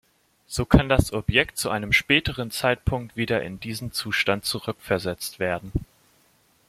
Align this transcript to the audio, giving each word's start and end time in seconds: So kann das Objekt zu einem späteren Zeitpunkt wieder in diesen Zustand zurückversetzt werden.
So 0.47 0.65
kann 0.65 0.89
das 0.89 1.13
Objekt 1.13 1.59
zu 1.59 1.69
einem 1.69 1.93
späteren 1.93 2.49
Zeitpunkt 2.49 3.15
wieder 3.15 3.43
in 3.43 3.59
diesen 3.59 3.91
Zustand 3.91 4.45
zurückversetzt 4.45 5.37
werden. 5.39 5.71